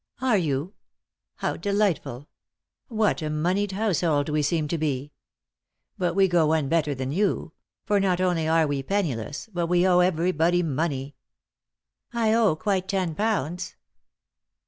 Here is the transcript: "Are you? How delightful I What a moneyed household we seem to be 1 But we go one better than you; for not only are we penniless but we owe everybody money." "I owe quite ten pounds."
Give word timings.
"Are 0.19 0.35
you? 0.35 0.73
How 1.35 1.55
delightful 1.57 2.27
I 2.89 2.93
What 2.95 3.21
a 3.21 3.29
moneyed 3.29 3.73
household 3.73 4.29
we 4.29 4.41
seem 4.41 4.67
to 4.69 4.77
be 4.79 5.13
1 5.97 6.07
But 6.07 6.15
we 6.15 6.27
go 6.27 6.47
one 6.47 6.67
better 6.69 6.95
than 6.95 7.11
you; 7.11 7.53
for 7.85 7.99
not 7.99 8.19
only 8.19 8.47
are 8.47 8.65
we 8.65 8.81
penniless 8.81 9.47
but 9.53 9.67
we 9.67 9.85
owe 9.87 9.99
everybody 9.99 10.63
money." 10.63 11.17
"I 12.13 12.33
owe 12.33 12.55
quite 12.55 12.87
ten 12.87 13.13
pounds." 13.13 13.75